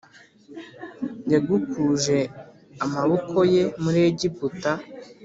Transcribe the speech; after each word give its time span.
yagukuje 1.33 2.17
amaboko 2.85 3.37
ye 3.53 3.63
muri 3.83 3.99
Egiputa 4.09 4.71